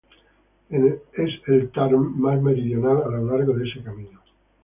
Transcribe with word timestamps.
Es 1.13 1.29
el 1.45 1.69
tarn 1.71 2.19
más 2.19 2.41
meridional 2.41 3.03
a 3.03 3.07
lo 3.09 3.23
largo 3.37 3.53
de 3.53 3.69
ese 3.69 3.83
camino. 3.83 4.19